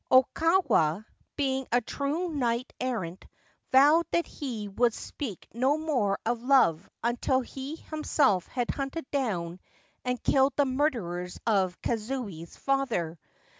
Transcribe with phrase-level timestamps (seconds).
[0.09, 1.05] Okawa,
[1.35, 3.23] being a true knight errant,
[3.71, 9.59] vowed that he would speak no more of love until he himself had hunted down
[10.03, 13.19] and killed the murderers of Kazuye's father.